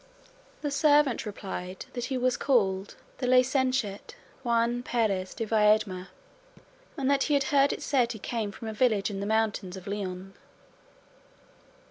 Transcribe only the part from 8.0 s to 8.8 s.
he came from a